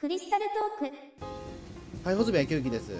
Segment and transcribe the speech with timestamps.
[0.00, 0.46] クリスタル
[0.80, 2.08] トーク。
[2.08, 2.90] はい、穂積明之です。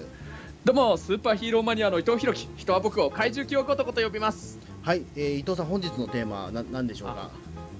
[0.66, 2.46] どうもスーパーヒーローマニアの伊藤弘樹。
[2.58, 4.58] 人は僕を怪獣清子とこと呼びます。
[4.82, 7.30] はい、えー伊藤さん、本日のテーマはな何でしょうか？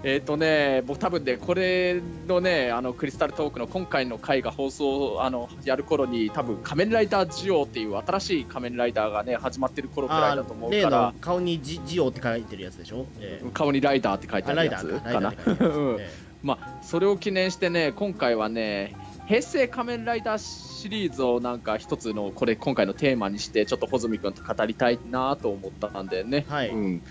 [0.05, 13.05] えっ、ー、とね僕多分ねこれのねあのクリスタルトークの今回の回が放送あのやる頃に多分仮面ライダージオっていう新しい仮面ライダーがね始まってる頃くらいだと思う例のから顔にジジオって書いてるやつでしょ？
[13.21, 13.53] えー。
[13.53, 16.05] 顔にライダーって書いてああるやつライダーか、ライかな
[16.43, 18.97] まあそれを記念してね今回はね
[19.31, 26.45] 平成仮面ライダーシリーズをなんか一つのこれ今回のテーマにしてちょっと穂積君と語りたいなと思ったんでね。
[26.49, 26.71] はい。
[26.71, 27.03] うん。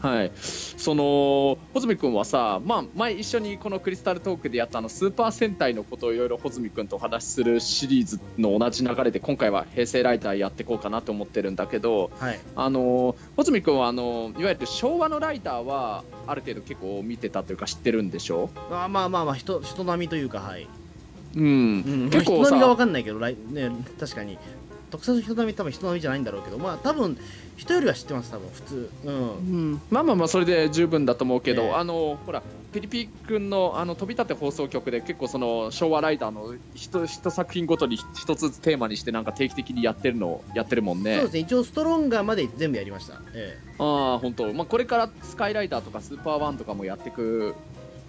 [0.00, 12.40] はい、その穂積君はさ、まあ、前一緒にこのクリスタルトークでやったあのスーパー戦隊のことをいろいろ穂積君とお話しするシリーズの同じ流れで今回は平成ライダーやっていこうかなと思ってるんだけどーはい。
[12.56, 18.50] あの穂積君はあのいわゆる昭和のライダーはある程度結構見てたというか知ってるんでしょ？
[18.72, 20.66] まあまあまあまあ人人並みというかはい。
[21.34, 24.38] うん、うん、結構人並かんないけど、ライね確かに。
[24.90, 27.16] 特撮の人並み多分人並みじゃないんだろうけど、まあ多分
[27.56, 28.90] 人よりは知ってます多分普通。
[29.04, 29.14] うん。
[29.14, 29.20] う
[29.74, 41.40] ん、まあまあまあそれで十分だと思うけど、ええあのほらピリピ君のあの飛び立て放送局で結構その昭和ライダーの一一作品ごとに一つずつテーマにしてなんか定期的にやってるのやってるもんねそうですね。
[41.40, 43.20] 一応ストロンガーまで全部やりました。
[43.34, 47.54] えああ本当まあこれからスカイライダーとかスーパーワンとかもやってく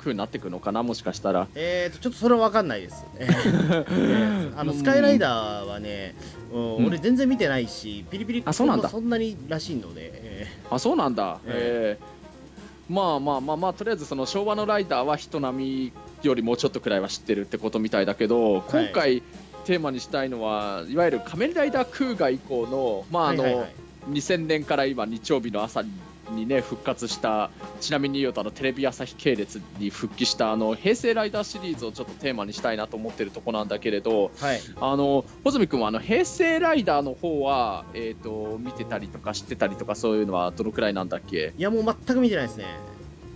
[0.04, 1.48] くなってくのかなもしかしたら。
[1.56, 3.06] ええーとちょっとそれはわかんないです。
[3.18, 6.16] えーえーあのスカイライダーはね、
[6.52, 6.86] うんうん。
[6.88, 8.84] 俺全然見てないし、ピリピリあそうなんだ。
[8.84, 12.14] もそんなにらしいので、えあそうなんだ、えええ
[12.90, 19.24] まあまあまあまあとりあえずその昭和のライダーは人並みよりもうちょっとくらいは知ってるってことみたいだけど今回
[19.66, 23.74] テーマにしたいのはいわゆる仮面ライダークーガ以降のまああの、はいはいはい。
[24.12, 25.90] 2000年から今日曜日の朝に
[26.32, 34.60] ね復活したちなみに言うとあのテレビ朝日系列に復帰したあの平成ライダーシリーズをちょっとテーマにしたいなと思ってるとこなんだけれどはい。
[34.80, 41.54] あの穂積君はあの平成ライダーの方はえっ、と見てたりとか知ってたりとかそういうのはどのくらいなんだっけ？
[41.58, 42.66] いやもう全く見てないですね。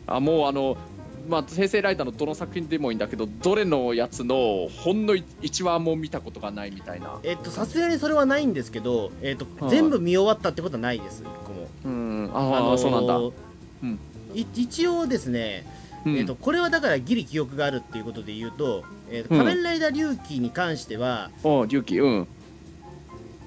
[0.08, 0.78] あもうあの
[1.28, 7.20] まあ、平成ライダーのどの作品でもいいんだけどどれのやつのほんの1話も見たことがないみたいな。
[7.24, 11.68] えっと、さすがにそれはないんですけど、えっと、はい全部見終わったってことはないです、一個も。
[11.86, 12.32] うん。
[12.34, 14.00] ああ、そうなんだ、うん。
[14.34, 15.66] い一応ですね、
[16.06, 16.18] うん。
[16.18, 19.44] えっと、これはだからギリ記憶があるっていうことで言うと、えっと、うん。
[19.44, 22.28] 仮面ライダー龍騎に関しては、お龍騎うん。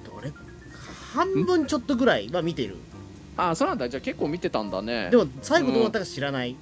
[0.04, 0.32] どれ
[1.12, 2.76] 半分ちょっとぐらいは見てる。
[3.36, 3.88] あそうなんだ。
[3.88, 5.08] じゃあ結構見てたんだね。
[5.10, 6.50] でも、最後どうなったか知らない。
[6.50, 6.56] う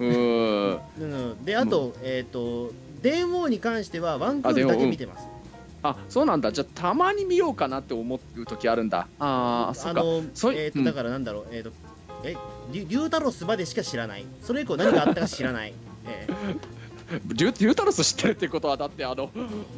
[0.00, 0.80] ーん。
[0.98, 2.72] うん、で、あと、えっと、
[3.02, 5.26] 電王に関してはワンクールだけ見てます。
[5.82, 6.50] あそうなんだ。
[6.50, 9.06] じゃあたまに見ようかなって思う時あるんだ。
[9.18, 10.02] ああそっか。
[10.02, 10.84] のそういえっ、と、うん。
[10.86, 11.72] だからなんだろう、えっ、と、
[12.24, 12.36] え、
[12.72, 14.24] リュリュータロスまでしか知らない。
[14.40, 15.74] それ以降何があったか知らない。
[16.08, 16.26] え
[17.26, 19.30] リュリュータロス知ってるってことはだってあの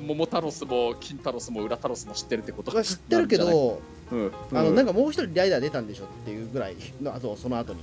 [0.07, 3.81] 桃タロスも金タロスも裏タロスも知ってるってことえ知ってるけど、
[4.13, 4.33] うん。
[4.53, 7.81] あの、なんかかもう一人ライダー出たんでしょっていうぐらいの、あと、その後に。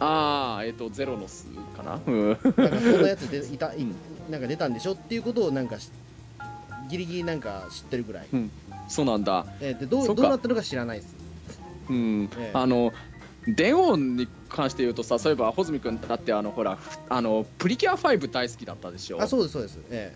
[0.00, 1.46] ああえっ、とゼロノス
[1.76, 2.00] かな？
[2.06, 2.28] うん。
[2.28, 3.94] なんかそんなやつでいた、いうん
[4.30, 5.90] なんか出たんでしょっていうことをなんかし
[6.90, 8.26] ギリギリなんか知ってるぐらい。
[8.88, 9.46] そうなんだ。
[9.60, 11.14] えーでどそうどうなったのか知らないです。
[11.88, 12.24] うん。
[12.24, 12.92] ええあの
[13.48, 19.22] 電音に関して言うとさそういえば穂積君だってあのほらふあのプリキュア5大好きだったでしょ？
[19.22, 19.78] あ、そうです、そうです。
[19.90, 20.12] え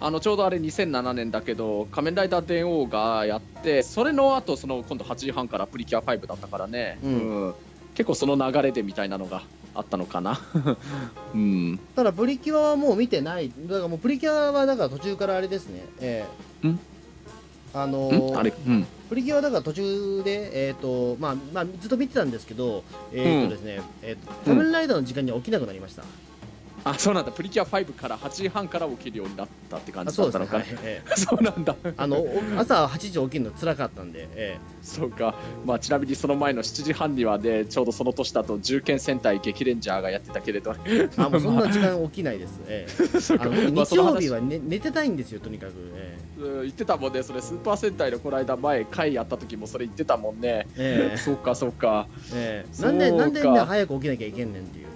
[0.00, 7.54] あのちょうどあれ2007年だけど仮面ライダー電王がやってそれの後その今度8時半からプリキュア5だったからね、うん
[7.98, 9.42] 結構その流れでみたいなのが
[9.74, 10.38] あったのかな。
[11.34, 11.40] うん。
[11.74, 13.50] ーただ、プリキュアはもう見てない。
[13.66, 15.84] だからもうプリキュアはだから途中からあれですね。
[15.98, 16.78] えーん？
[17.74, 18.10] あのん？
[18.12, 18.54] ーあれ？
[18.66, 18.86] うん。
[19.08, 26.04] プリキュアはだから途中で、えーとまあまあ、ずっと見てたんですけど、えーとですねえーと仮面ライダーの時間には起きなくなりました。
[26.84, 27.32] あそうなんだ。
[27.32, 30.16] プリキュア5から8時半から起きるようになったって感あじ。
[30.16, 30.56] だったのか。
[30.58, 31.74] はい えそうなんだ。
[31.82, 35.34] ーあのお朝8時起きるの辛かったんで、えそうか、
[35.66, 42.60] まあ、ちなみにその前の7時半にはね、ちょうどその年だと、銃剣戦隊激レンジャーがやってたけれど、ーあもうそんな時間起きないです。
[42.66, 43.44] えー そうか。
[43.44, 44.08] あの僕まあその話。
[44.08, 45.72] 日曜日は、ね、寝てたいんですよ、とにかく。
[45.94, 51.12] えうん言ってたもんね、それ、スーパー戦隊のこの間、前、回やった時もそれ言ってたもんね、ーえ。
[51.14, 54.86] ーそうか、そうか、えーそうかなんで、なんでね、早く起きなきゃいけんねんっていう。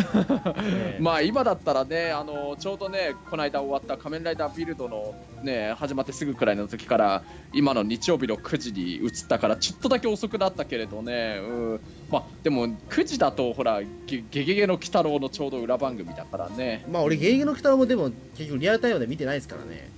[1.00, 7.22] まあ今だったらね、あのちょうどね、この間終わった仮面ライダービルドの、ね、始まってすぐくらいの時から、
[7.52, 11.80] 今の日曜日の9時に移ったから、ちょっとだけ遅くなったけれどね、うん
[12.10, 16.84] まあ、でも9時だと、ほら、ゲゲゲゲの鬼太郎のちょうど裏番組だからね。
[16.90, 19.90] まあ俺、ゲーゲの鬼太郎もでも結局リアルタイムで見てないですからね。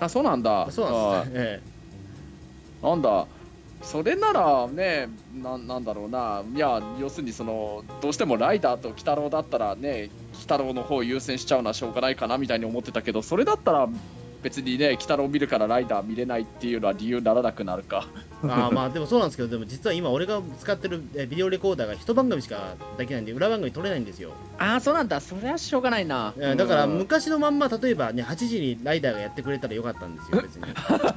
[0.00, 0.68] あ、そうなんだ。
[0.70, 1.40] そうなんですね。
[1.40, 1.78] え
[2.82, 3.26] なんだ、
[3.82, 13.88] それならねな、なんだろうな、いや、要するにその、どうしてもライダーと鬼太郎だったらね、鬼太郎の方を優先しちゃうのはしょうがないかなみたいに思ってたけどそれだったら
[14.42, 18.06] 別にね鬼太郎見るからライダー見れないっていうのは理由にならなくなるか。
[18.44, 24.30] あーまあでもそうなんですけどでも実は今俺が使ってるえビデオレコーダーが一番組しかできないんで裏番組撮れないんですよ。
[24.58, 25.20] ああそうなんだ。
[25.20, 26.32] それはしょうがないな。
[26.36, 26.98] えーだからうん。
[26.98, 30.64] 昔のまんま例えばね8時にライダーがやってくれたらよかったんですよ 別に、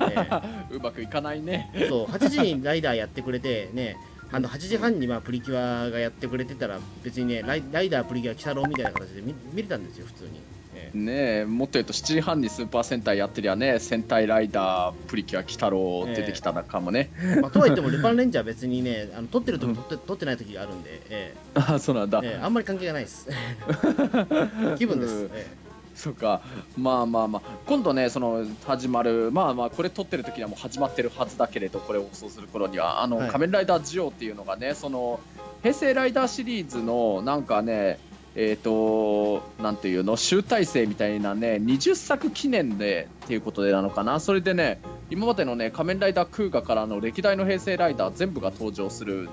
[0.10, 0.30] え
[0.72, 1.70] うまくいかないね。
[1.76, 3.98] ーそう 8時にライダーやってくれてね
[4.32, 10.61] あの8時半にまあプリキュアがやってくれてたら別にねライライダープリキュア鬼太郎みたいな形で見見れたんですよ普通に、え
[10.94, 11.46] ねえ。
[11.46, 23.28] もっと言うと7時半にスーパー戦隊やってりゃね戦隊ライダープリキュア鬼太郎出てきたのかもね、ー まあ、とはいってもルパンレンジャー別にねあの撮ってる時と撮って撮ってない時があるんで、えああそうなんだ、ーえーあんまり関係がないです。
[24.78, 25.30] 気分です、うん。
[25.34, 25.62] え
[25.96, 26.42] そうか。
[26.78, 27.42] まあまあまあ。
[27.66, 33.04] 今度ねその始まるまあまあこれ撮ってる時にはもう始まってるはずだけれどこれを放送する頃には。
[33.04, 33.30] あの、はい。
[33.30, 35.20] 仮面ライダージオっていうのがねその
[35.62, 38.00] 平成ライダーシリーズのなんかね
[38.36, 40.16] えっ、となんていうの？
[40.16, 44.20] 集大成みたいなね20作記念でっていうことでなのかな？
[44.20, 44.80] それでね
[45.10, 49.30] 今までのね仮面ライダークーガからの歴代の平成ライダー全部が登場する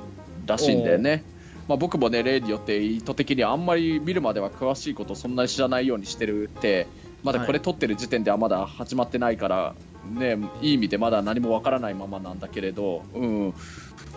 [0.46, 1.22] らしいんだよね。
[1.68, 6.86] まあ、僕もね例によって意図的にあんまり見るまでは詳しいことそんなに知らないようにしてるって
[7.22, 9.74] まだこれ撮ってる時点ではまだ始まってないから、
[10.10, 13.54] ね、いい意味でまだ何もわからないままなんだけれど、うん、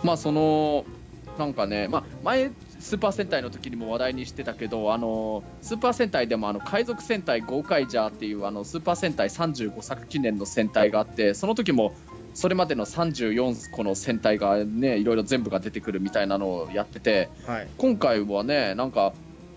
[0.02, 0.86] まあその
[1.38, 2.50] なんかね、まあ、前
[2.82, 11.94] スーパー戦隊の時にも話題にしてたけどあのスーパー戦隊でもあの海賊戦隊ゴーカイジャーっていうあのスーパー戦隊35作記念の戦隊があってその時も
[12.34, 17.68] それまでの34個の戦隊がねいろいろ全部が出てくるみたいなのをやっててーはい。
[17.78, 19.12] 今回はねなんか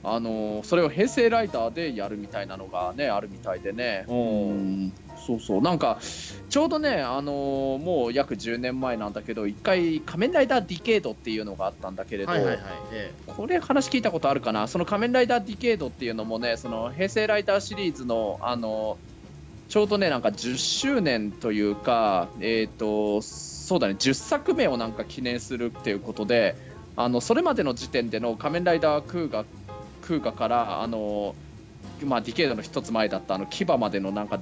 [0.08, 4.06] あのそれを平成ライダーでやるみたいなのがねあるみたいでね。
[4.08, 4.94] うん。
[5.18, 5.62] そうそう。
[5.62, 6.00] なんか
[6.50, 12.62] ちょうどねあのもう約10年前なんだけど一回仮面ライダーディケイドっていうのがあったんだけれど、はいはいはい、
[12.92, 14.68] えこれ話聞いたことあるかな？
[14.68, 18.98] その仮面ライダーディケイドっていうのもねその平成ライダーシリーズのあの
[19.70, 26.56] ちょうどねなんか10周年というかえっ、とそうだね10作目をなんか記念するっていうことで
[26.96, 29.46] あのそれまでの時点での仮面ライダークウガ
[30.06, 31.36] クウガからあの
[32.04, 34.40] まあディケイドの一つ前だったあのキバまでのなんか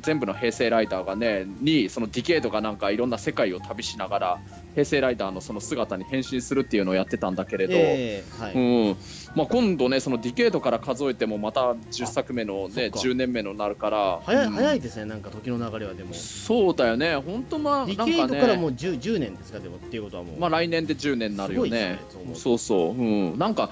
[0.00, 4.40] 全部の平成ライダーがねにそのディケイドがなんかいろんな世界を旅しながら
[4.76, 8.54] 平成ライダーのその姿に変身するっていうのをやってたんだけれーど、えーはい。
[8.54, 8.96] うん。
[9.34, 12.98] まあ、今度ね、そのディケイドから数えてもまた10作目の、ね、そっか。
[12.98, 14.52] 10年目のなるから、早いうん。
[14.52, 16.12] 早いですねなんか時の流れはでも。
[16.12, 21.70] そうだよね、本当、まあ、ディケイドからもね、う 10, 10年ですかでもっていうことはもう、まあ、来年で10年になるよね。
[21.70, 21.98] ね
[22.34, 23.70] そうそう、うん、なんか、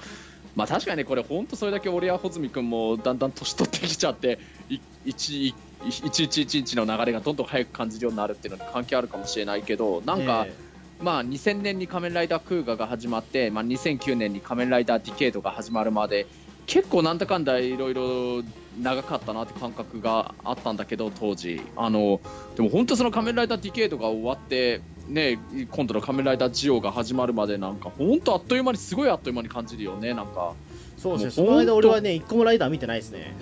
[0.55, 5.53] まあ、確かにね、これ、本当それだけ俺や穂積君もだんだん年取ってきちゃって、い一
[5.85, 10.53] 一日一日の流れがどんどん早く感じるようになるっていうのに関係あるかもしれないけど、なんか、え
[10.99, 16.25] まあ、2000年に仮面ライダークウガが始まって、まあ、2009年に仮面ライダーディケイドが始まるまで
[16.67, 18.43] 結構なんだかんだいろいろ
[18.79, 21.61] 長かったなって感覚があったんだけど当時。
[21.75, 22.21] あの
[22.55, 25.39] でも本当その仮面ライダーディケイドが終わってね
[25.71, 30.53] 今度の仮面ライダージオウが始まるまでなんか本当あっという間にすごいあっという間に感じるよねなんか。
[30.71, 30.75] ー
[31.05, 31.45] そうですね。
[31.45, 33.35] その間俺はね一個もライダー見てないですね。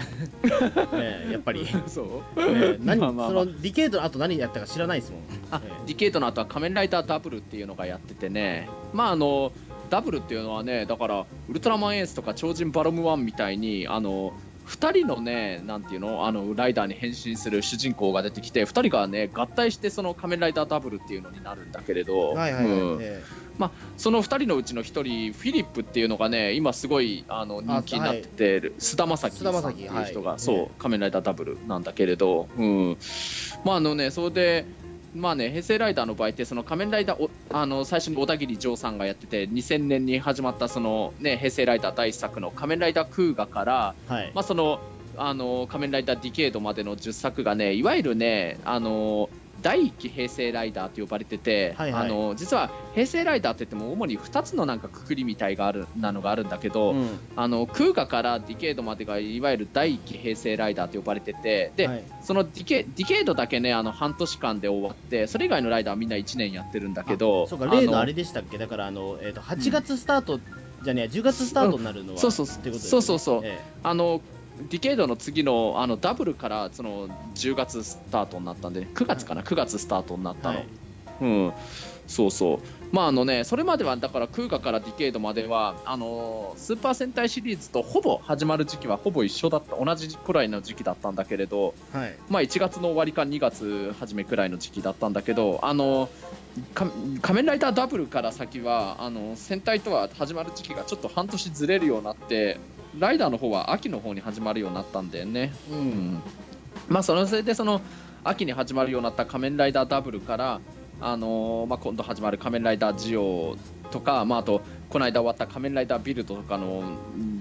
[0.93, 2.05] え えやっぱり、 そう。
[2.37, 3.45] ええ何まあまあまあ。
[3.45, 5.21] そのディケイドの後何やったか知らないですもん。
[5.51, 9.53] あええディケイドの後は仮面ライダーダブルっていうのがやっててね、まああの
[9.89, 14.33] ダブルっていうのはね、だからウルトラマンエースとか超人バロムワンみたいにあの
[14.67, 22.99] 2人のね、なんていうの、あのライダーに変身する主人公が出てきて、2人がね合体してその仮面ライダーダブルっていうのになるんだけれど、はいはいはい、うん。
[23.01, 23.23] え
[23.97, 28.27] その2人のうちの1人、フィリップっていうのがね、今すごいあの人気になって
[28.61, 30.39] て、菅田将暉さんっていう人が、はい。
[30.39, 32.97] そう、ええ仮面ライダーダブルなんだけれど、うん、
[33.63, 34.65] まああのね、それで、
[35.15, 44.79] まあね、平成ライダーの場合って、その仮面ライダーお、あの最初にオダギリジョーさんがやってて、2000年に始まったその、ね、平成ライダー第一作の仮面ライダークウガから、えはい、まあ、その
[45.15, 49.29] あの仮面ライダーディケイドまでの10作がね、いわゆるね、あの
[49.63, 52.05] 第一期平成ライダーと呼ばれてて、はいはい。
[52.05, 57.19] あの実は平成ライダーって言っても主に2つのなんかくくりみたいがあるなのがあるんだけど、うん。
[57.35, 62.03] あのクウガからディケイドまでがいわゆる第一期平成ライダーと呼ばれててで、はい。
[62.21, 68.57] そのディケディケイドだけねあの半年間で終わってそれ以外のライダーはみんな1年やってるんだけどそうか例のあれのでしたっけ？
[68.57, 70.39] だからあの、えー、と8月スタート、
[70.83, 73.01] じゃねえ10月スタートになるのは、そうそうそう。
[73.01, 73.59] そうそうえ。
[73.83, 74.21] あの
[74.57, 80.67] ディケイドの次のあのダブルからその10月スタートになったんで9月かな9月スタートになったの、はい。
[81.21, 81.53] うん、
[82.07, 82.57] そうそう、
[82.91, 89.83] まああのね、それまではだからクーガからディケードまではあのスーパー戦隊シリーズとほぼ始まる時期はほぼ一緒だった。
[89.83, 92.19] 同じくらいの時期だったんだけれど、えはい。
[92.29, 96.09] まあ、1月の終わりか2月初めくらいの時期だったんだけどあの
[96.73, 96.87] か
[97.21, 102.59] 仮面ライダーダブルから先はあの戦隊とは始まる時期がちょっと半年ずれるようになって
[102.97, 105.53] ライダーの方は秋の方に始まるようになったんだよね。
[105.71, 105.81] ううん。
[106.15, 106.23] ん、
[106.87, 107.81] まあそのせいでその
[108.23, 110.61] 秋に始まるようになった仮面ライダーダブルから、
[111.01, 113.57] あのーまあ、今度始まる仮面ライダージオ
[113.91, 116.83] とか、まあ、あとこの間終わった仮面ライダービルドとかの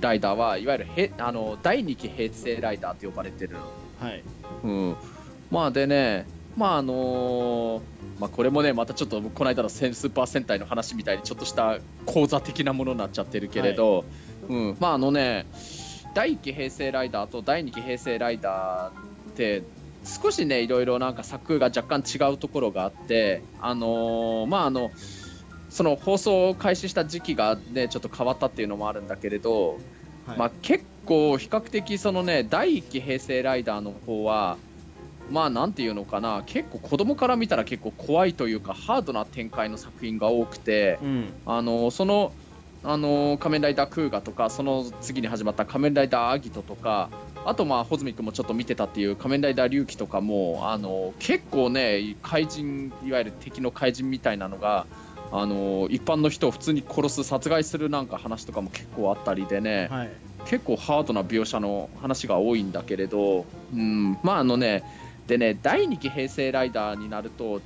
[0.00, 3.56] ライダーはいわゆるへあの第2期平成ライダーと呼ばれてる。
[4.00, 4.22] はい。
[4.64, 4.96] うん、
[5.50, 7.80] まあでね、まああのー
[8.18, 14.04] まあ、これもねまたちょっとこの間のスーパー戦隊の話みたいにちょっとした講座的なものになっちゃってるけれど、
[14.52, 15.46] うん、まああのね
[16.14, 19.62] 第1期平成ライダーと第2期平成ライダーって
[20.04, 24.90] 少しねいろいろなんか作が若干違うところがあってあのーまああの
[25.70, 29.78] その放送を開始した時期がねちょっと変わったっていうのもあるんだけれど、
[30.26, 30.38] はい。
[30.38, 34.58] まあ、結構比較的そのね第1期平成ライダーの方は
[35.30, 41.32] まあなんていうのかな結構子供から見たら結構怖いというかハードな展開の作品が多くてうん。
[41.46, 42.34] あのその
[42.84, 47.10] あの仮面ライダークーガとかその次に始まった仮面ライダーアギトとか
[47.44, 54.86] あとまあ穂積君もちょっと見てたっていう仮面ライダー龍騎とかもあの結構ね怪人いわゆる敵の怪人みたいなのが
[55.30, 60.10] あの一般の人を普通に殺す殺害するなんか話とかも結構あったりでね、はい。
[60.44, 64.84] 結構ハードな描写の話が多いんだけれど、うん、まああのね、
[65.26, 67.60] でね、第2期平成ライダーになると、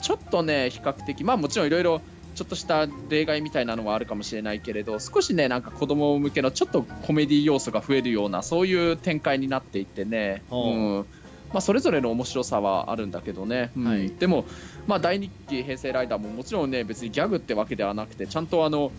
[0.00, 2.02] ちょっとね、比較的、まあもちろんいろいろ、
[2.34, 10.74] ちょっとした例外みたいなのはあるかもしれないけれど、少しね、なんか子供向けのちょっとコメディ要素が増えるような、そういう展開になっていってね、ほう。
[10.74, 11.06] うん。
[11.52, 13.84] まあ、それぞれの面白さはあるんだけどね、うん。
[13.84, 14.10] はい。
[14.10, 14.46] でも、
[14.86, 18.92] まあ、第2期平成ライダーももちろんね、別にギャグってわけではなくて、ちゃんとあの、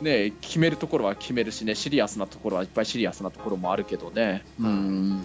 [0.00, 4.44] ね、決めるところは決めるしね、シリアスなところはいっぱいシリアスなところもあるけどね。
[4.58, 5.18] うん。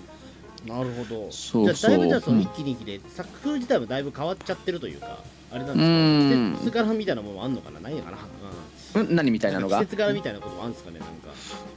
[0.65, 1.32] なるほど。
[1.32, 1.74] そう。
[1.74, 2.43] じゃあだいぶじゃあそのうん。
[2.43, 5.24] 一期二期で作風自体もだいぶ変わっちゃってるというか
[5.54, 6.72] あれなんうんですか？
[6.72, 7.80] 季節柄みたいなものもあんのかな？
[7.80, 8.18] ないのかな？
[9.02, 9.16] うん。
[9.16, 9.80] 何みたいなのが？
[9.80, 11.14] 季節柄みたいなこともあるんですかねなんか。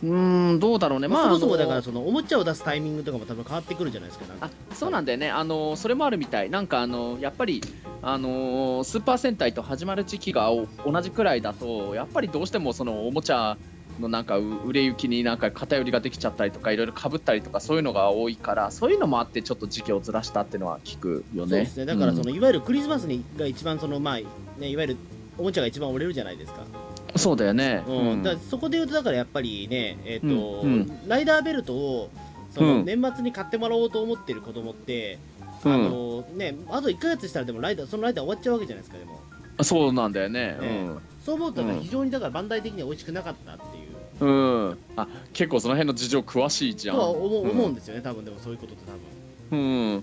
[0.03, 7.63] うんどうだろうね、まあ、そもそもだからそのおもちゃを出すタイミングとかも多分変わってくるじゃないですかあそうなんだよね、あのそれもあるみたい、なんかあのやっぱり、
[8.03, 13.57] あのスーパー戦隊と始まる時期がお同じくらいだと、やっぱりどうしてもそのおもちゃ
[14.01, 21.51] のなんかう売れ行きになんか偏りができちゃったりとか、いろいろかぶったりとか、そういうのが多いから、そういうのもあって、ちょっと時期をずらしたっていうのは聞くよね。
[21.51, 21.87] そうですね。
[21.87, 24.17] だからその、うんいわゆるクリスマスにが一番そのまあ
[24.61, 24.97] ねいわゆる
[25.39, 26.65] おもちゃが一番売れるじゃないですか、
[27.17, 27.83] そうだよね。
[27.87, 28.23] うん。
[28.23, 30.73] だからそこで言うとだからやっぱりねえっ、と、うん。
[30.73, 31.09] うん。
[31.09, 32.11] ライダーベルトを
[32.55, 32.79] そうん。
[32.79, 35.19] の年末に買ってもらおうと思ってる子供って、
[35.65, 35.73] うん。
[35.73, 39.21] あのねあと1ヶ月したらでもライダーそのライダー終わっちゃうわけじゃないですかでも。
[39.63, 40.57] そうなんだよね。
[40.61, 40.89] ね。
[41.25, 43.86] そう思うと非常にだからバンダイ的には美味しくなかったっていう
[44.21, 46.97] うん、うん、あ結構その辺の事情詳しいじゃん。
[46.97, 47.51] とは思う,、うん。
[47.51, 48.85] 思うんですよね多分でもそういうことって
[49.51, 49.61] 多分。
[49.61, 49.97] うん。
[49.97, 50.03] ね。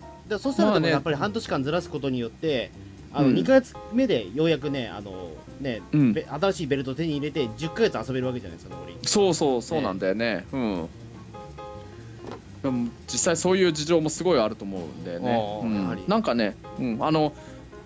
[0.00, 0.90] だからそしたらまあね。
[0.90, 2.70] やっぱり半年間ずらすことによって、
[3.12, 3.34] あのうん。
[3.34, 5.30] 2ヶ月目でようやくねあの
[5.60, 6.12] ね、うん。
[6.12, 8.96] べ新しいベルトを手に入れて10ヶ月遊べるわけじゃないですか残り。
[9.02, 10.46] そうそうそうなんだよね。
[10.52, 10.88] うん。
[12.62, 15.60] でも実際そういう事情もすごいあると思うんだよね。
[15.64, 15.76] うん。
[15.76, 16.04] あーやはり。
[16.06, 17.32] なんかね、うん、あの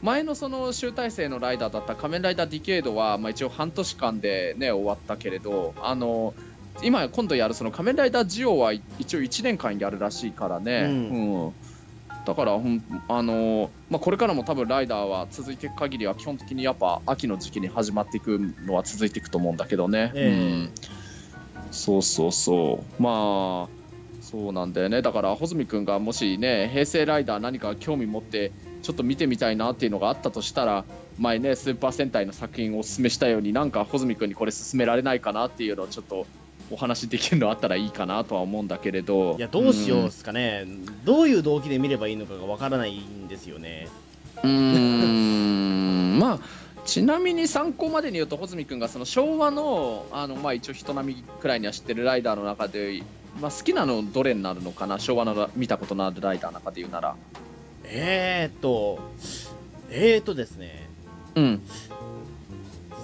[0.06, 6.36] 前のその集大成のライダーだった仮面ライダーディケイドは、まあ、一応半年間でね終わったけれど、あの
[6.84, 10.82] 今今度やるその仮面ライダージオは一応1年間やるらしいからね。
[10.84, 11.46] うん。
[11.46, 11.54] うん。
[12.24, 20.12] だからほんあのまあ、これからも多分ライダーは続いていく限りは基本的にやっぱ秋の時期に始まっていくのは続いていくと思うんだけどね。
[20.14, 20.28] ええ。
[20.28, 20.72] うん。
[21.72, 23.02] そうそうそう。
[23.02, 23.86] まあ
[24.20, 25.02] そうなんだよね。
[25.02, 28.52] だから穂積君がもしね平成ライダー何か興味持って
[28.82, 30.84] ちょっと見てみたいなっていうのがあったとしたら
[31.18, 36.26] 前ねスーパー戦隊の作品をおすすめしたようになんか穂積君にこれ勧められないかなっていうのをちょっと
[36.70, 39.36] お話できるのあったらいいかなとは思うんだけれど。
[39.38, 40.66] いやどうしようですかね、
[41.04, 43.88] どういう動機で見ればいいのかがわからないんですよね。
[44.42, 46.18] うーん。
[46.18, 46.38] まあ
[46.84, 53.02] ちなみに参考までに言うと穂積君がその昭和のあの、まあ、一応人並みくらいには知ってるライダーの中で、
[53.40, 55.00] まあ、好きなのどれになるのかな？
[55.00, 57.16] 昭和の見たことのあるライダーの中で言うなら
[57.88, 58.98] えーっと
[59.90, 60.88] えーっとですね。
[61.34, 61.62] うん。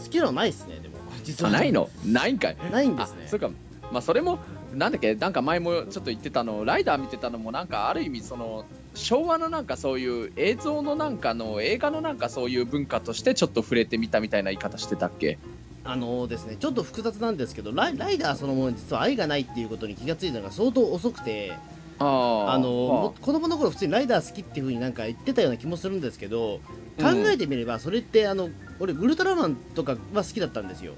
[0.05, 0.95] 好きなのないっすねでも。
[1.25, 1.51] 実は。
[1.51, 1.89] あないの？
[2.05, 2.57] ないんかい。
[2.61, 3.27] あないんですね。
[3.29, 3.51] そうか。
[3.93, 4.39] まあそれも
[4.75, 5.15] なんだっけ？
[5.15, 6.65] なんか前もちょっと言ってたの。
[6.65, 15.39] ライダー見てたのもなんかある意味その昭和のなんかそういう映像のなんかの映画のなんかそういう文化としてちょっと触れてみたみたいな言い方してたっけ？
[15.85, 21.53] あのですねちょっと複雑なんですけどライライダーそのものに実は愛がないっていうことに気がついたのが相当遅くて
[21.99, 26.61] あのも子供の頃普通にライダー好きっていう風になんか言ってたような気もするんですけど
[26.99, 30.95] 考えてみればそれってあの俺ウルトラマンとかは好きだったんですよ、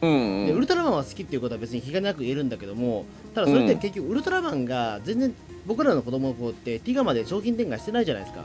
[0.00, 0.46] うんうん。
[0.46, 5.34] でウルトラマンは好きっていうことは別に気兼ねなく言えるんだけどもただそれって結局ウルトラマンが全然
[5.66, 8.44] 僕らの子供の頃ってティガまで商品展開してないじゃないですか。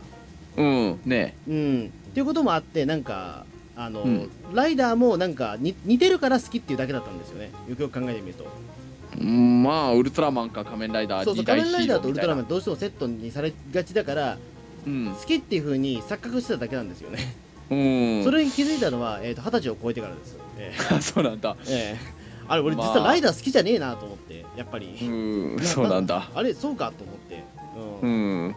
[0.57, 0.99] うん。
[1.05, 1.35] ね。
[1.47, 1.91] うん。
[2.09, 4.29] っていうこともあってなんかあの、うん。
[4.53, 7.51] ライダーもなんかに似てるから好きっていうだけだったんですよね。
[7.69, 8.43] よくよく考えてみると。
[8.43, 8.49] うん
[9.19, 14.37] まあウルトラマンか仮面ライダーそうそう仮面ライダーとウルトラマンンどうしてもセットにされがちだから
[14.85, 17.19] うん、好きっていう風に錯覚してただけなんですよね、
[17.69, 17.75] う
[18.21, 21.55] ん、それに気づいたのは、えー、と20歳を超えてからです、えそうなんだ。
[21.67, 21.97] ええ。
[21.97, 22.99] えあれ俺実まあ。
[22.99, 26.29] はライダー好きじゃねえなと思ってやっぱり、うんなそうなんだ。
[26.33, 27.43] あれそうかと思って、
[28.01, 28.47] ううん。
[28.49, 28.55] ん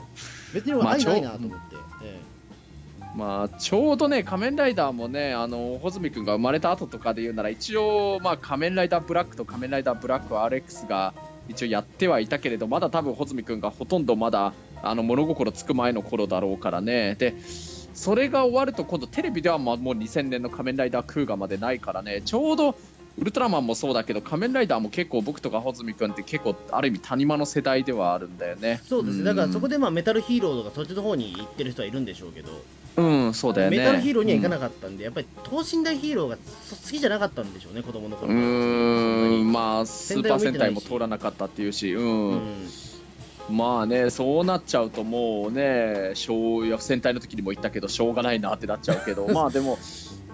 [0.52, 1.73] 別に俺まあ愛ないなと思って、え
[3.14, 11.14] まあちょうどね仮面ライダーもねあの穂積君が生まれた後とかで言うなら一応まあ仮面ライダーブラックと仮面ライダーブラック RX が
[11.48, 14.52] 一応やってはいたけれどまだ多分穂積君がほとんどまだ
[14.82, 17.14] あの物心つく前の頃だろうからね。
[17.14, 17.34] で
[17.94, 22.22] それが終わると今度テレビではまあもう2000年の仮面ライダークーガまでないからね。
[22.24, 22.74] ちょうど
[23.16, 28.80] ウルトラマンもそうだけど仮面ライダーも結構僕とか穂積君って結構ある意味谷間の世代ではあるんだよね。
[28.82, 29.24] えそうですね。
[29.24, 32.50] だからそこでまあメタルヒーローとかそっちの方に行ってる人はいるんでしょうけど、
[32.96, 33.78] うんそうだよね。
[33.78, 36.36] メタルヒーローには行かいなかったんで、やっぱり等身大ヒーローが
[36.68, 42.36] そ好きじゃなかったんでしょうね子供のう頃ーんまあス戦ーパー戦隊隊も通らなかったっていうし、ううん。
[42.36, 42.68] ん
[43.50, 49.78] まあねそうなっちゃうともうね小いや戦隊の時にも言ったけどしょうがないなってなっちゃうけど まあでも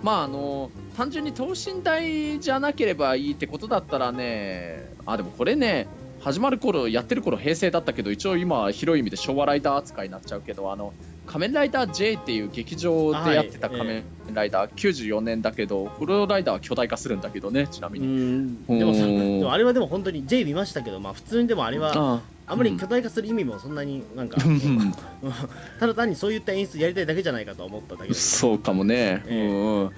[0.02, 5.88] まああの単純に等身大じゃなければいいってことだったらねあでもこれね
[6.21, 10.93] 始まる頃やってる頃平成だったけど一応今は広い意味で昭和ライダー扱いになっちゃうけどあの
[11.31, 18.09] 仮面ライダー J っていう劇場でやってたはい仮面ライダー、94年だけどフローライダーは巨大化するんだけどねちなみうに。
[18.09, 18.65] ん。
[18.67, 22.57] でもでもあれはでも本当に J 見ましたけど、まあ、普通にでもあれはああ。
[22.57, 24.93] まり巨大化する意味もそんなになんか、うん。
[25.79, 29.47] ただ単にそういった演出やりたいだけじゃないかとは思っただけそうかもね、ええ。
[29.47, 29.91] うんうん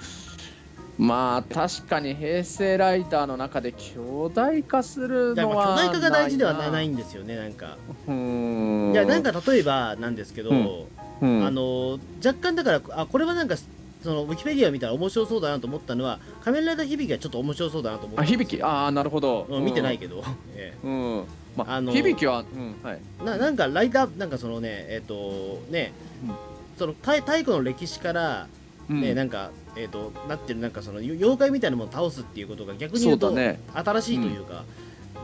[0.99, 7.79] まあ確かに平成ライダーの中で巨大化するのはまあ巨大化が大事ではないんんですよねなんか。
[8.07, 8.91] うん。
[8.93, 11.47] いやなんか例えばなんですけど、うん。
[11.47, 13.57] あの若干だからあこれはなんか
[14.03, 18.63] そのウィキペディアを見たら面白そうだなと思ったのは仮面ライダー響きがちょっと面白そうだなと思ったあ響き。
[18.63, 20.23] ああなるほど、うん見てないけど、
[20.55, 21.25] えうん。
[21.57, 26.35] まああの響きは、うんはい、えななんかライダーなんかそのねえっ、とね、うん。
[26.79, 28.49] その太太古の歴史からね、
[28.93, 29.15] うん。
[29.15, 34.65] なんかえっ、となってるなんかそのよ妖怪みたいなものを倒すっていうことが逆にそ言うと新しいというか、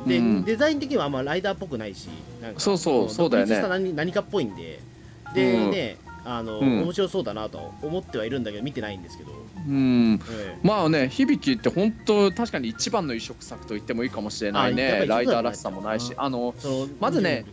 [0.07, 0.45] で、うん。
[0.45, 2.09] デザイン的にはあんまライダーっぽくないし
[2.43, 3.61] なんかそうそうのそうだよね。
[3.61, 4.81] 何何かっぽいんで。
[5.35, 5.71] で、うん。
[5.71, 6.83] ねあの、うん。
[6.83, 9.33] 面白そうだなとは思ってはいるんだけど見てないんですけど、
[9.67, 10.21] うん。
[10.31, 15.07] えまあね響きって本当確かに一番の移植作と言ってもいいかもしれないね。
[15.07, 16.15] ライダーらしさもないし。
[16.17, 16.55] あの
[17.01, 17.45] まずね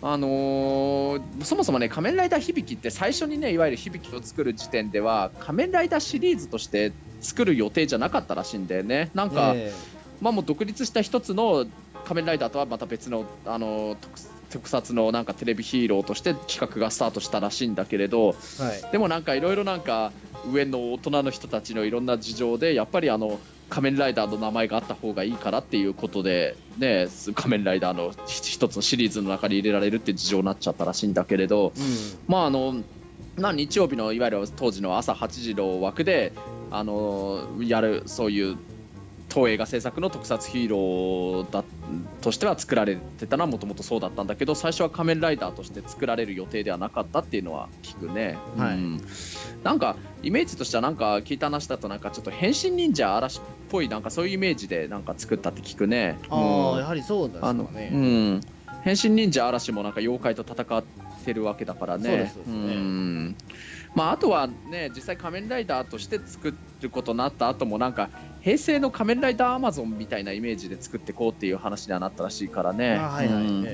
[0.00, 9.10] あのーそもそもね仮面ライダー響きって最初にねいわゆる響きを作る時点では仮面ライダーシリーズとして作る予定じゃなかったらしいんだよね。
[9.14, 9.72] なんえか、え
[10.20, 11.66] まあもう独立した一つの
[12.04, 14.18] 仮面ライダーとはまた別のあの特
[14.50, 18.92] 特撮のなんかテレビヒーローとして企画がスタートしたらしいんだけれどえはい。
[18.92, 20.12] でもなんかいろいろなんか
[20.50, 31.82] 上の大人の人たちのいろんな事情でやっぱりあの仮面ライダーの名前があった方がいいからっていうことでね仮面ライダーの一一つのシリーズの中に入れられるって事情になっちゃったらしいんだけれどうん。
[32.26, 32.82] まああの
[33.36, 36.32] まあ日曜日のいわゆる当時の朝8時の枠で
[36.70, 38.56] あのやるそういう
[39.30, 41.64] 東映画制作の特撮ヒーローだ
[42.22, 48.74] としては作られてたのはもともとそうだったんだけど最初は仮面ライダーとして作られる予定ではなかったっていうのは聞くね、はい。
[48.74, 49.00] うん。
[49.62, 56.18] なんかイメージとしてはなんか聞いた話だとなんかちょっと変身忍者嵐っぽいなんかそういうイメージでなんか作ったって聞くね。
[56.30, 56.74] あうん。
[56.76, 58.40] あやはりそうですかあの、ね、うん、
[58.82, 60.84] 変身忍者嵐もなんか妖怪と戦っ
[61.24, 62.04] てるわけだからね。
[62.04, 63.36] そうですそうん
[63.94, 72.96] まあ、あとはね、実際仮面ライダーとして作ることになった後もなんか平成の仮面ライダーアマゾンみたいなイメージで作っていこうっていう話にはなったらしいからね。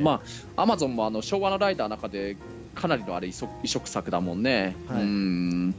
[0.01, 0.23] ま
[0.57, 2.37] あ、アマゾンもあの昭和のライダーの中で
[2.75, 4.77] かなりのあれ移植移植作だもんね。
[4.89, 5.75] はいうん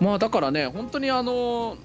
[0.00, 1.76] まあだからね、本当にあの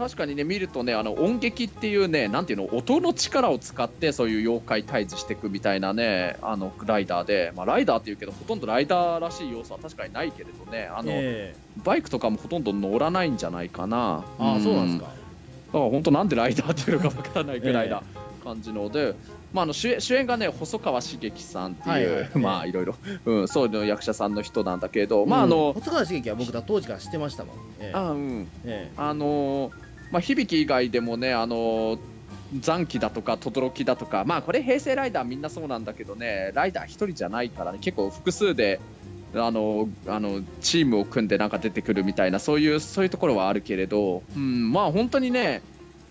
[0.00, 14.24] 確かにね見るとねあの音劇っていうねなんていうの音の力を使ってそういう妖怪退治していくみたいなねあのライダーで、まあ、ライダーっていうけどほとんどライダーらしい要素は確かにないけれどねあの、えバイクとかもほとんど乗らないんじゃないかな。
[14.38, 18.02] えああそうなんですか、だから本当なんでライダーっていうのかわからないぐらいな
[18.42, 19.14] 感じので、
[19.52, 25.50] まあ、あの主演主演がね細川茂樹さんっていう、はいはいまあいろいろ、うん、そういうの役者さんの人なんだけど、まああうん。
[25.50, 27.96] の、細川茂樹は僕だ当時から知ってましたもん、ええ。
[27.96, 28.48] あうん。
[28.64, 31.98] えあのーまあ、響以外でもね、あの
[32.58, 38.80] 残機だとか轟だとか、まあこれ平成ライダーみんなそうなんだけどね、ライダー一人じゃないからね、結構複数で、
[39.34, 45.62] あのあのチームを組んでなんか出てくるみたいなそういうそういうところはあるけれど、うん、まあ本当にね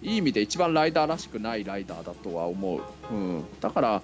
[0.01, 2.81] いい意味で一番ライダーらしくないライダーだとは思う、
[3.11, 4.01] うん、だから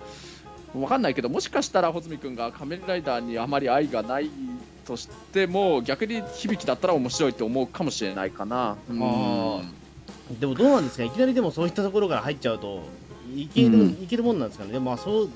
[0.75, 4.29] わかんないけど、もしかしたら穂積君が仮面ライダーにあまり愛がない
[4.85, 8.75] としても、逆に響だったら面白いと思うかもしれないかな。
[8.89, 9.84] うん。
[10.39, 12.83] でもどうなんですかいきなりでもそういったところから入っちゃうと
[13.35, 13.89] いける,、うん。
[14.03, 14.71] いけるもんなんですかね。
[14.71, 15.29] でもまあそう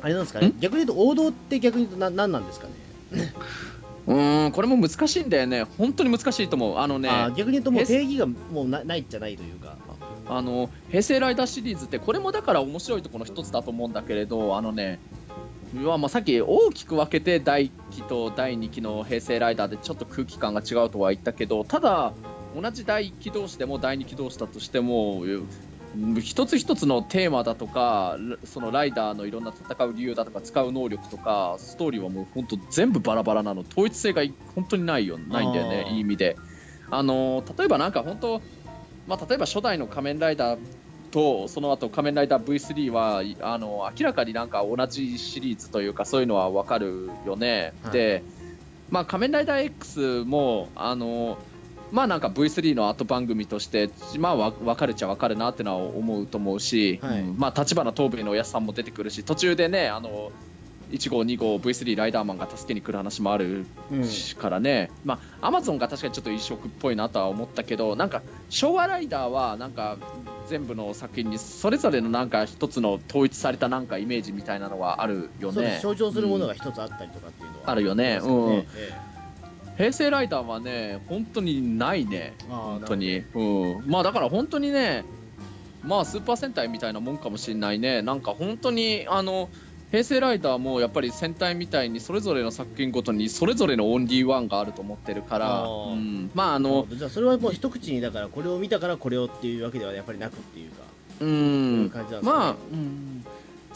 [0.00, 0.48] あれなんですかね。
[0.48, 2.72] ん逆に言うと王道って逆に言うとな何なんですかね。
[4.06, 5.64] うーん、これも難しいんだよね。
[5.76, 6.78] 本当に難しいと思う。
[6.78, 9.76] あのね、逆に言うともう平定義がもうなないじゃないというか。
[10.30, 15.00] あの平成ライダーシリーズってこれもだから面白いところの一つだと思うんだけれどあのね
[15.74, 22.12] まあさっき大きく分けて第1期と第2期の平成ライダーでちょっと空気感が違うとは言ったけどただ
[22.54, 25.48] 同じ第1期同士でも第2期同士だとしてもうん
[26.20, 34.22] 一つ一つのテーマだとかそのライダーのいろんな戦う理由だとか使う能力とかストーリーはもう本当全部バラバラなの統一性が
[34.54, 36.36] 本当にないよないんだよねいい意味で。
[36.90, 38.42] あの例えばなんか本当
[39.08, 40.60] まあ、例えば初代の仮面ライダー
[41.10, 47.92] とその後仮面ライダー V3 はいあの明らかになんか同じシリーズというかそういうのは分かるよね、はい。
[47.92, 48.22] で、
[48.90, 51.38] まあ、仮面ライダー X もあの
[51.90, 57.20] まあなんか V3 の後番組として、まあ、わ分かるっちゃ分かるなってのは思うと思うし、はい。
[57.20, 60.32] うんまあ、立花東兵衛のおやすさんも出てくるし途中でねあの
[60.90, 64.04] 1号、2号 V3 ライダーマンが助けに来る話もあるうん
[64.38, 69.98] からね、まあ、アマゾンが確かにちょっと異色っぽいなとは思ったけど、なんか昭和ライダーはなんか
[70.46, 75.76] 全部の作品にそれぞれのなんか一つの統一されたなんかイメージみたいなのはあるよね。
[75.76, 75.82] す。
[75.82, 78.14] 象徴するものうんが一つあったりとかっていうのはあるよね。
[78.14, 78.54] ありますようん。
[78.54, 78.64] え
[79.78, 83.18] 平成ライダーはね、本当にないね、本当に。
[83.32, 85.04] うん、まあだから本当にね、
[85.84, 88.02] まあスーパー戦隊みたいなもんかもしれないね。
[88.02, 89.48] なんか本当にあの
[89.92, 100.82] 平成ライダーもやっぱり戦隊みたいにそれぞれの作品ごとにそれぞれのオンリーワンがあると思ってるから、うん、まあああの、じゃあそれはもう一口にだからこれを見たからこれをっていうわけではやっぱりなくっていうか。
[101.20, 101.90] う、ん。
[101.90, 102.38] 感じなんですかね。
[102.38, 103.24] まあ、うん、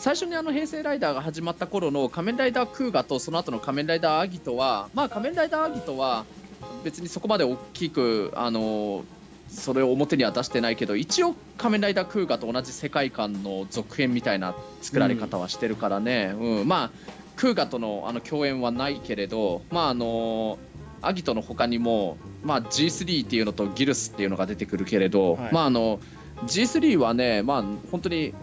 [0.02, 6.24] 最初にあの平成ライダーが始まった頃の仮面ライダークーガとその後の仮面ライダーアギトは、まあ仮面ライダーアギトは
[6.82, 9.04] 別にそこまで大きくあの
[9.48, 16.66] それを表には出してないけど一応仮面ライダークーガと同じ世界観の続編みたいな作られ方はしてるからね、うん。
[16.66, 16.90] まあ
[17.36, 20.58] クーガとのあの共演はないけれどまああの
[21.00, 25.52] アギトの他にも、まあ、G3 っていうのとギルスっていうのが出てくるけれど、はい。
[25.52, 26.00] まああの
[26.46, 28.34] G3 はね、まあ、本当に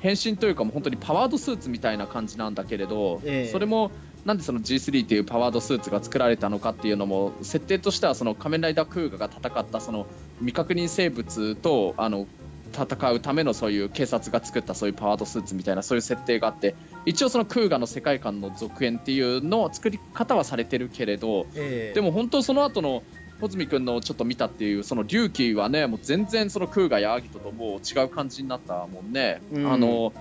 [0.00, 3.52] 変身というかもう本当にパワードスーツみたいな感じなんだけれど、ええ。
[3.52, 3.90] それも
[4.24, 10.06] なんでその G3 っていうパワードスーツが作られたのかっていうのも設定としてはその仮面ライダークーガが戦ったその
[10.38, 12.26] 未確認生物とあの
[12.72, 16.74] 戦うためのそういう警察が作ったそういうパワードスーツみたいなそういう設定があって
[17.06, 21.94] 一応そのクーガの世界観の続編っていうの作り方はされてるけれどええ。
[21.94, 23.02] でも本当その後の
[23.40, 29.72] 穂積君のちょっと見たっていうその龍騎はねもう全然そのクーガやアギトともう違う感じになったもんね、うん。
[29.72, 30.12] あの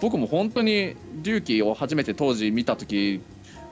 [0.00, 3.22] 僕も本当に龍騎を初めて当時見た時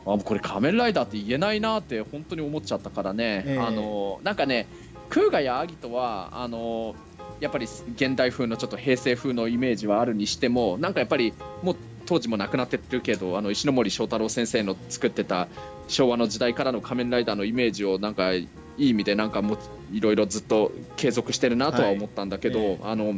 [0.06, 3.58] あもうこれ仮面ライダーって言えないなって本当に思っちゃったからね、ええ。
[3.58, 4.66] あのなんかね
[5.10, 6.94] クーガやアギトはあの
[7.40, 15.48] やっぱり現代風のちょっと平成風のイメージはあるにしてもなんかやっぱりもう当時も亡くなってるけどあの石ノ森章太郎先生の作ってた
[15.88, 18.30] 昭和の時代からの仮面ライダーのイメージをなんか
[18.76, 19.58] いい意味でなんかもう
[19.92, 22.78] いろいろずっと継続してるなとは思ったんだけど、はいえ。
[22.82, 23.14] あの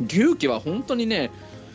[0.00, 1.30] 龍騎は本当にね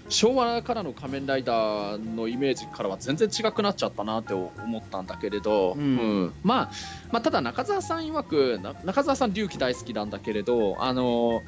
[0.09, 6.33] 昭和からの仮面ライダーのイメージからは全然違くなっちゃったなって思ったんだけれど、うん。
[6.43, 6.71] まあ、
[7.11, 11.41] まあただ中澤さん曰くな中澤さん龍騎大好きなんだけれどあの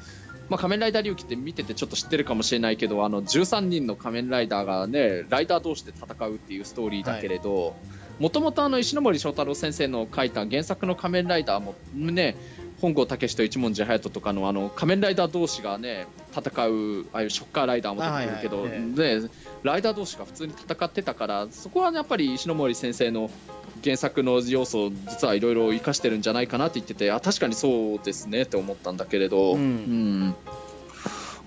[0.48, 7.74] まあ、仮面ライダー龍騎って見ててちょっと知ってるかもしれないけどあの13人の仮面ライダーがねライダー同士で戦うっていうストーリーだけれど
[8.18, 12.36] もともと石ノ森章太郎先生の書いた原作の仮面ライダーもね
[12.80, 19.30] 本郷武史と一文字隼人とかのあの仮面ライダー同士がね戦うああいうショッカーライダーも出てくるけど、あはいはいね
[19.62, 23.30] ライダー同士が普通に戦ってたからそこはやっぱり石ノ森先生の
[23.82, 29.60] 原作の要素を実はいろいろ生かしてるんじゃないかなって言っててあ確かにそうですねって思ったんだけれど、うん。
[29.60, 30.36] うん。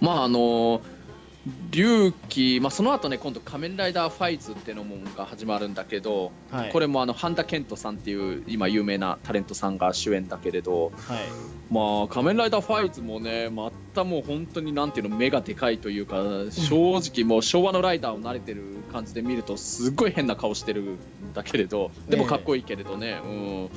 [0.02, 0.82] まああの
[1.72, 6.72] 龍騎、まあ、その後ね今度仮面ライダーファイズっていうのもが始まるんだけど、はい。
[6.72, 11.20] これもあの半田健人さんっていう今有名なタレントさんが主演だけれど、はい。
[11.72, 16.16] まあ、仮面ライダーファイズもね、またもう本当になんていうの、目がでかいというか、
[16.50, 20.98] 正直もう昭和のライダーを慣れてる感じで見ると、すっごい変な顔してるん
[21.34, 23.70] だけれど、でもかっこいいけれどね、うん。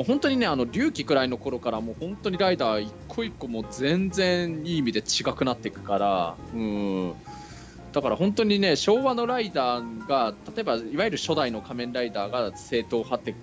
[0.00, 7.12] もう本当にね、あの、龍騎くらいの頃からもう本当にライダー一個一個もう全然いい意味で違くなっていくから、うん。
[7.92, 13.34] だから本当にね、昭和のライダーが、例えばいわゆる初代の仮面ライダーが正統派って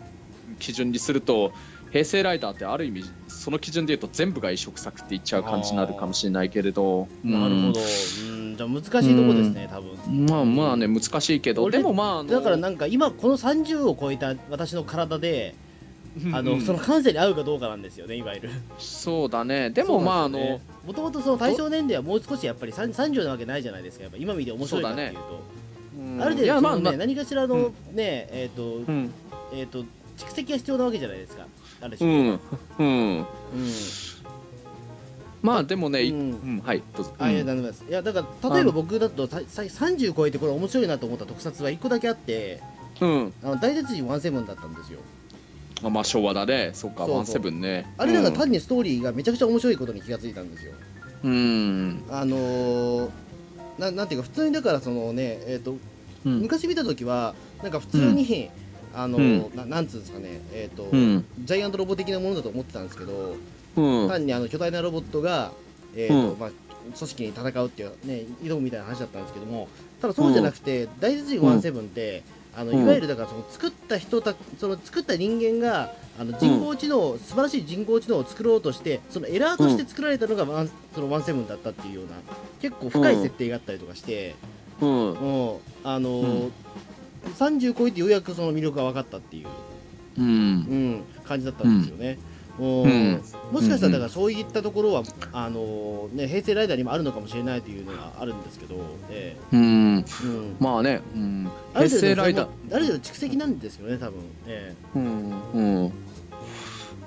[0.57, 1.51] 基準にすると、
[1.91, 10.25] 平成ライダーってある意味その基準で言うと全部が移植作って言っちゃう感じになるかもしれないけれどなるほど、うん、じゃあ難しいとこですね、多分。
[10.25, 11.63] まあまあね難しいけど。
[11.63, 15.55] 俺でもまあだからなんか今この30を超えた私の体で
[16.33, 16.61] あの、うん。
[16.61, 18.49] その感性に合うかどうかなんですよねいわゆる。
[18.77, 19.69] そうだね。
[19.69, 25.19] でもまああの、もともとその対象年齢はもう少しやっぱり30 30なわけないじゃないですかやっぱ今見て面白いかっていうと。
[25.99, 27.63] うんある程度そのね、まあまあ何かしらの、うん。
[27.95, 29.11] ねえっ、とうん。
[29.53, 29.83] えっ、と
[30.17, 31.45] 蓄積が必要なわけじゃないですか。
[31.81, 32.39] あるう種、ん。
[32.79, 33.17] うん。
[33.19, 33.25] うん。
[35.41, 36.17] まあでもね、いうん。
[36.17, 36.23] う
[36.57, 37.13] んはいどうぞ。
[37.19, 37.63] あいやうん。
[37.63, 37.83] なす。
[37.87, 42.61] いやだから例えば僕だとささ30超えてこれ面白いなと思った特撮は1個だけあって。
[42.99, 43.33] うん。
[43.43, 44.99] あの大鉄人17だったんですよ
[45.83, 46.71] あまあ昭和だね。
[46.73, 47.91] そっかそうワンセブンね。
[47.97, 48.23] あれなん。
[48.23, 50.73] か単にストーリーがめちゃくちゃ面白いことに気がついたんですよ。
[51.23, 52.03] うん。
[52.09, 53.09] あのー
[53.77, 55.75] ななんていうか普通にだからそのねえっ、と
[56.25, 56.39] うん。
[56.41, 58.49] 昔見た時はなんか普通に、
[58.93, 61.25] あのーななんつうんですかねえっ、と、うん。
[61.43, 63.35] ジャイアントロボ的なものだと思ってたんですけど、
[63.75, 64.09] うん。
[64.09, 65.51] 単にあの巨大なロボットが、
[65.95, 66.39] えーとうん。
[66.39, 66.49] まあ、
[66.95, 69.67] 組織に戦うっていう、ね、挑むみたいな話だったんですけども
[70.01, 72.23] ただそうじゃなくて、大鉄人17って、
[72.57, 72.83] あのうん。
[72.83, 82.13] いわゆるだからその作った人たその作った人間があの人工知能、素晴らしい人工知能を作ろうとしてそのエラーとして作られたのがワン、その17だったっていうような
[82.59, 84.35] 結構深い設定があったりとかして、
[84.81, 84.87] うん。
[84.89, 86.51] もうあのーうん。
[87.37, 89.47] 30超えてようやくその魅力が分かったっていう、
[90.17, 90.25] うん。
[90.25, 92.17] うん、感じだったんですよね。
[92.57, 93.21] もううん。
[93.51, 98.75] もしかしたらだからそういったところは、あのね、平成ライダーにもあるのかもしれないというのがあるんですけど、
[99.09, 99.99] えうん。
[99.99, 102.75] えうん、まあね、うん、平成ライダー。
[102.75, 104.75] ある程度蓄積なんですよね、多分、え。
[104.95, 105.31] うん。
[105.53, 105.91] うん。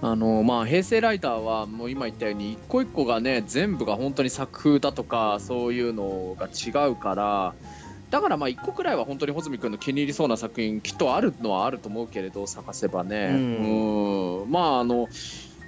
[0.02, 7.54] あのまあ、平成ライダーはもう今言ったように一個一個がね全部が本当に作風だとかそういうのが違うから
[8.10, 14.42] だからまあ一個くらいは本当に穂積君の気に入りそうな作品きっとあるのはあると思うけれど探せばね、うん。
[14.42, 14.50] うん。
[14.50, 15.08] まああの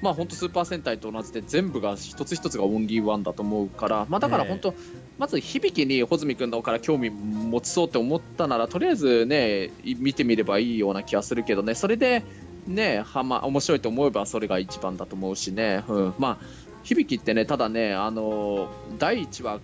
[0.02, 4.74] まあ本当スーパー戦隊と同じで全部が一つ一つがオンリーワンだと思うから、まあ、だから本当、
[5.18, 11.74] まず響きに穂積君の方から興味持ちそうって思ったならとりあえずねい見てみればいいような気がするけどね。
[11.76, 12.24] それで
[12.66, 19.60] ねはま面白いと思えばそれが一番だと思うしね、うん、まあ響きってねただねあの第1話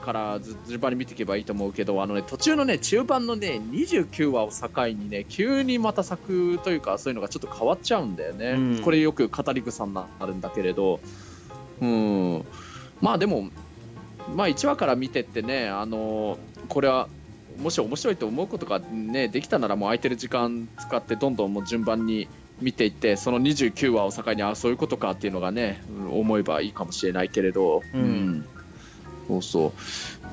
[0.00, 8.82] からず順番に見ていけばいいと思うけどあのね途中のね中盤のね29話を境にね急にまた作というかそういうのがちょっと変わっちゃうんだよね、うん。
[8.82, 11.00] これよく語り草になるんだけれど。
[11.80, 12.44] うん。
[13.00, 13.50] まあでも
[14.34, 17.08] まあ1話から見てってねあのこれは
[17.58, 22.28] もし面白いと思うことがねできたならもう空いてる時間使ってどんどんもう順番に
[22.60, 28.44] 見ていってその29話を境にあそういうことかっていうのがね、うん思えばいいかもしれないけれど、うん
[29.30, 29.72] そうそ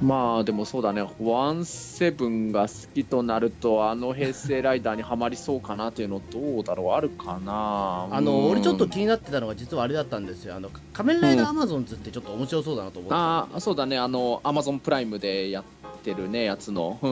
[0.01, 0.05] う。
[0.05, 1.05] まあでもそうだね。
[1.19, 6.87] ワンセブンが好きとなるとあの平成ライダーにはまりそうかなっていうのどうだろう？
[6.93, 8.07] あるかな？
[8.11, 8.51] あのうん。
[8.51, 13.15] 俺ちょっと気になってたのが実はあれだったんですよ、あの仮面ライダーアマゾンズってちょっと面白そうだなと思ってた。
[13.17, 13.97] ああそうだね。
[13.97, 15.63] あのアマゾンプライムでやっ
[16.03, 17.07] てるねやつの、う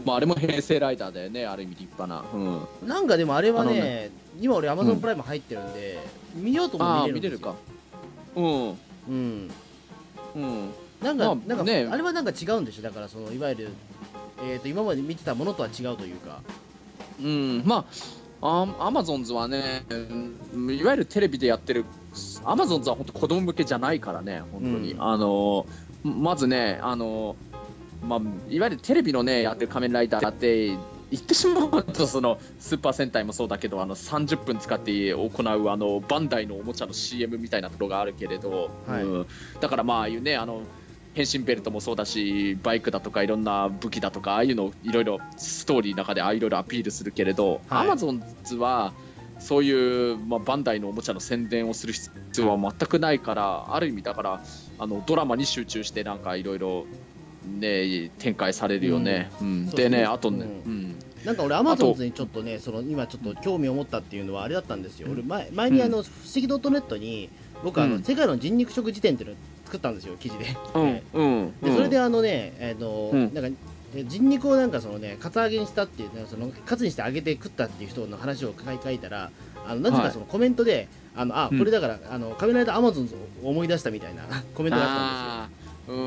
[0.00, 0.04] ん。
[0.04, 4.10] まあ、あれも平成ライダーだよねある意味立派な、うん、なんかでもあれはあのね、
[4.40, 5.98] 今俺アマゾンプライム入ってるんで、
[6.34, 7.48] 見ようともああ見れるんですよ。
[7.48, 7.54] 見れるか。
[8.36, 8.68] うん。
[9.08, 9.50] うん。
[10.36, 10.70] うん
[11.02, 11.88] なんか、まあなんか、ね。
[11.90, 12.82] あれはなんか違うんでしょ？
[12.82, 13.68] だからそのいわゆる、
[14.42, 16.40] えー、と今まで見てたものとは違うというか。
[17.20, 17.84] うん、ま
[18.40, 21.84] あ、アアマゾンズはね、うんいわゆるテレビでやってる、
[22.44, 24.92] アマゾンズは本当子供向けじゃないからね、本当に。
[24.92, 25.02] うん。
[25.02, 25.66] あの、
[26.04, 27.36] まずね、あの、
[28.02, 30.76] まあ、いわゆるテレビのね、やってる仮面ライダーって、
[31.10, 39.02] 言ってしまうとそのスーパー戦隊もそうだけどあの30分使って行うあのバンダイのおもちゃの CM みたいなところがあるけれど、はい。
[39.04, 39.26] うん。
[39.60, 40.62] だからまあいうねあの
[41.18, 47.86] 変身ベルトもそうだしバイクだとかいろんな武器だとかああいうのをいろいろストーリーの中でああいろいろアピールするけれど、はい。
[47.86, 48.92] アマゾンズは
[49.40, 54.44] そういう、まあ、バンダイのおもちゃの宣伝をする必要は全くないからある意味だから
[54.78, 56.86] あのドラマに集中してなんかいろいろ
[57.48, 59.66] ね展開されるよね、うん。
[59.66, 60.04] そうでね。
[60.04, 60.98] あとね、ううん。
[61.24, 67.28] なんか俺アマゾンズにちょっとねその今ちょっと興味を持ったっていうのはあれだったんですよ、俺前前にあの、不思議ドットネットに
[67.64, 68.02] 僕あの、うん。
[68.04, 73.34] 世界の人肉食事典っていうのを作ったんですよ記事で、うんうん でそれであのね、えーのうん。
[73.34, 73.58] なんか
[73.94, 79.30] え人肉をなんかそのねカツアゲにしたっていうねそのカツにして揚げて食ったっていう人の話を書い書いたら
[79.66, 80.06] あのなぜはい。
[80.06, 81.58] かそのコメントで、あのあうん。
[81.58, 84.22] これだから、あの仮面ライダーアマゾンズを思い出したみたいな
[84.54, 85.48] コメントがあっ
[85.86, 86.04] たんですよ。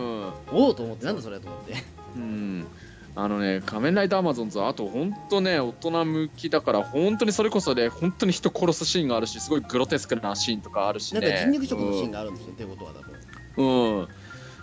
[0.54, 0.64] うん。
[0.64, 1.74] おおと思ってなんだそれと思って。
[2.16, 2.68] うん。
[3.14, 11.20] あのね、仮面ライダーアマゾンズは、あと本当ね、大人向きだから、本当にそれこそね、本当に人殺すシーンがあるし、すごいグロテスクなシーンとかあるしね。
[11.20, 13.11] なんか人肉食のシーンがあるんですよ、ってことはだと
[13.58, 14.00] うん。
[14.00, 14.08] うん。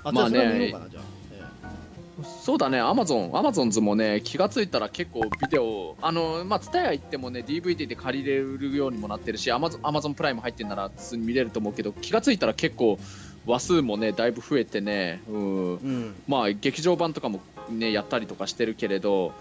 [0.05, 0.73] あ、まあね
[2.45, 12.99] そうだね、アマゾン、アマゾンズもね、気がついたら結構ビデオ、あの、まあ、ツタヤ行ってもね、DVD で借りれるようにもなってるし、アマゾン、アマゾンプライム入ってんなら普通に見れると思うけど、気がついたら結構、
[13.47, 19.33] 話数もね、だいぶ増えてね、うん、うんまあ、劇場版とかもね、やったりとかしてるけれど、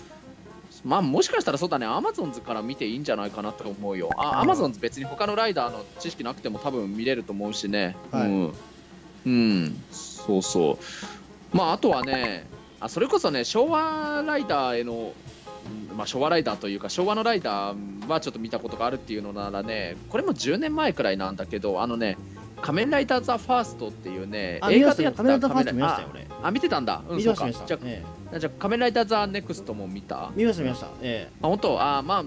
[0.84, 4.10] まあ、もしかしたらそうだね、アマゾンズから見ていいんじゃないかなと思うよ。
[4.18, 7.98] あ、アマゾンズ別に他のライダーの知識なくても多分見れると思うしね。
[8.12, 8.54] はいうん。
[9.28, 10.80] うん、そうそ
[11.54, 11.58] う。
[11.58, 12.48] まあ、あとはね、
[12.80, 15.14] あそれこそね、昭和ライダーへの、
[15.92, 22.18] うんまあ、昭和ライダーというか、昭和のライダーはちょっと見たことがあるっていうのならね、これも10年前くらいなんだけど、あのね、
[22.62, 26.28] 仮面ライダーザ・ファーストっていうね、映画でやってカメラダファースト仮面ライ見ましたよ俺。
[26.44, 27.04] あ、あ見てたんだ。
[27.08, 30.32] うん、見ましたじゃえあ、じゃあ仮面ライダーザ・ネクストも見た？
[30.36, 30.88] え見ました見ました。
[31.02, 31.30] え。
[31.42, 31.82] あ本当？
[31.82, 32.24] あまあ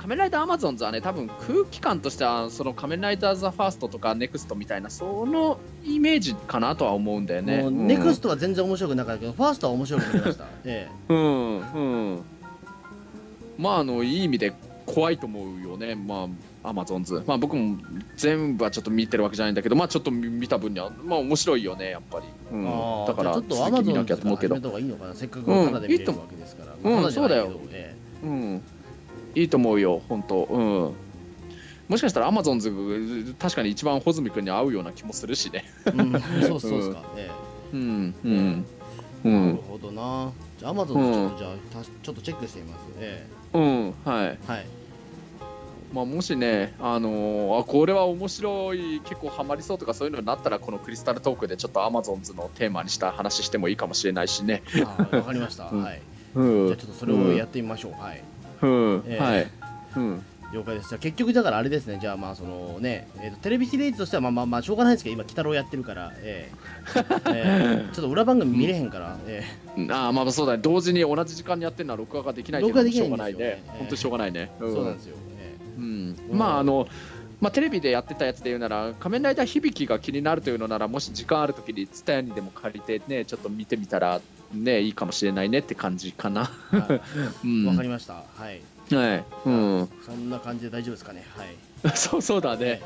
[0.00, 7.58] 仮面ライダーアマゾンズはね多分空気感としてはその仮面ライダーザファーストとかネクストみたいなそのイメージかなとは思うんだよえね。
[7.58, 11.60] もううんネクストは全然面白くなかったけどファーストは面白くなりました えうんう
[12.14, 12.22] ん。
[13.58, 14.54] まああのいい意味で
[14.86, 15.94] 怖いと思うよね。
[15.94, 16.28] ま
[16.64, 17.22] あアマゾンズ。
[17.26, 17.76] まあ僕も
[18.16, 22.26] 全部はちょっと見てるわけじゃないんだけど、まあちょっと見た分にはまあ面白いよねやっぱり。
[22.52, 24.62] うんえああだからちょっとアマゾン続き見なきゃと思うけど始め。
[24.62, 28.62] た方がいいのかなせっかくタダで見れるわけですから、うんまあタダじゃないけどそうだよえうん、
[29.34, 30.94] いいと思うよ、本当、うん。
[31.88, 32.72] もしかしたらアマゾンズ、
[33.38, 35.64] 確かに一番穂積君に合うような気もするしね。
[35.86, 36.20] えうん。
[36.46, 37.30] そうそうですか、え
[37.72, 37.80] うん、
[38.24, 38.64] うん、う
[39.24, 40.32] えなるん、ほどな。
[40.58, 44.26] じゃあアマゾンちょっとじゃあたちょっとチェックしてみますえうん、はい。
[44.26, 44.66] えはい。
[45.92, 54.62] まあ、もしね、あのーあ、これは面白い、結構ハマりそうとかそういうのになったら、このクリスタルトークでちょっとアマゾンズのテーマにした話してもいいかもしれないしね。
[55.12, 55.82] わかりました、 うん。
[55.82, 56.00] はい。
[56.36, 56.66] うん。
[56.68, 58.22] じゃあちょっとそれをやってみましょう、はい
[58.62, 59.22] うん、ええ。
[59.22, 59.50] はい。
[59.96, 60.88] うん、了解です。
[60.88, 61.98] じゃあ結局だからあれですね。
[62.00, 66.50] じゃあまあそのね、えーとテレビシリーズとしてはまあまあまあしょうがないですけど今鬼太郎やってるから、え
[66.94, 67.00] え。
[67.32, 67.90] ええ。
[67.94, 69.44] ちょっと裏番組見れへんから、え
[69.90, 73.64] ああ、まあそうだね、同時に同じ時間にやってるのは録画ができないっていうのはしょうがないね。
[73.66, 74.50] 本当にしょうがないね。
[74.56, 76.86] えそうなんですよ、えうん、まああの、
[77.40, 84.20] まあ、テレビでやってたやつで言うなら「仮面ライダー響き」が気になるというのならもし時間あるときに蔦屋にでも借りてねちょっと見てみたら
[84.52, 86.50] ねいいかもしれないねって感じかな。
[86.72, 87.00] えはい。
[87.44, 88.14] うん、わかりました。
[88.14, 88.60] はい、
[88.94, 91.24] はい、うん、そんな感じで大丈夫ですかね。
[91.36, 91.48] はい。
[91.96, 92.82] そうそうだね。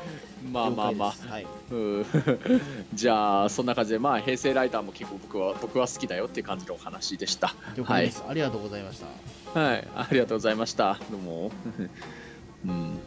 [0.51, 1.31] まあまあまあ。
[1.31, 1.47] はい。
[1.71, 2.05] うん、
[2.93, 7.53] じゃあそんな感じでまあ平成ライダーも結構僕は僕は好きだよっていう感じのお話でした。
[7.75, 9.01] 了解です、ありがとうございまし
[9.53, 9.59] た。
[9.59, 10.99] はい、ありがとうございました。
[11.11, 11.51] どうも。
[12.65, 12.99] うん